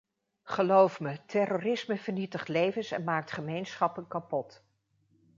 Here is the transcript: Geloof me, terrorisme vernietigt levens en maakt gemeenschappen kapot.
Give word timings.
Geloof 0.53 0.99
me, 0.99 1.11
terrorisme 1.25 1.97
vernietigt 1.97 2.47
levens 2.47 2.91
en 2.91 3.03
maakt 3.03 3.31
gemeenschappen 3.31 4.07
kapot. 4.07 4.63